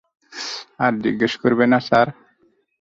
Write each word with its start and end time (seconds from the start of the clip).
আর 0.83 0.93
জিজ্ঞেস 1.03 1.33
করবে 1.41 1.65
না, 1.71 1.79
স্যার? 1.87 2.07